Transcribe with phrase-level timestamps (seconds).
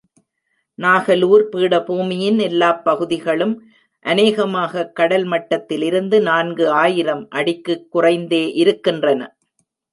[0.79, 3.53] நாகலூர் பீடபூமியின் எல்லாப் பகுதிகளும்
[4.05, 9.21] அநேகமாகக் கடல் மட்டத்திலிருந்து நான்கு ஆயிரம் அடிக்குக் குறைந்தே இருகின்றன.